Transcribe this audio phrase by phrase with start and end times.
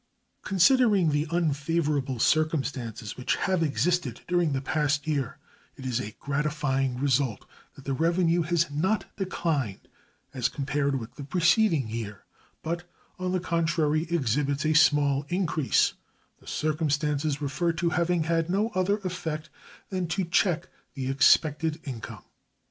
[0.41, 5.37] Considering the unfavorable circumstances which have existed during the past year,
[5.75, 9.87] it is a gratifying result that the revenue has not declined
[10.33, 12.23] as compared with the preceding year,
[12.63, 15.93] but, on the contrary, exhibits a small increase,
[16.39, 19.51] the circumstances referred to having had no other effect
[19.91, 22.23] than to check the expected income.